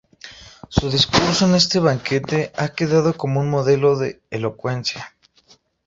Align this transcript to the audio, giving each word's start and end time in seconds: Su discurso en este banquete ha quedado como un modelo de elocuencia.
Su 0.69 0.89
discurso 0.89 1.45
en 1.45 1.53
este 1.53 1.79
banquete 1.79 2.51
ha 2.57 2.69
quedado 2.69 3.15
como 3.15 3.39
un 3.39 3.51
modelo 3.51 3.95
de 3.99 4.19
elocuencia. 4.31 5.15